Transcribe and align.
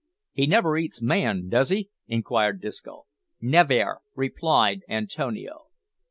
"He 0.31 0.47
never 0.47 0.77
eats 0.79 0.99
man, 0.99 1.47
does 1.47 1.69
he?" 1.69 1.91
inquired 2.07 2.59
Disco. 2.59 3.05
"Nevair," 3.39 3.97
replied 4.15 4.81
Antonio. 4.89 5.65